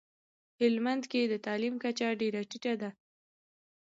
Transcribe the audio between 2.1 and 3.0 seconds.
ډیره ټیټه ده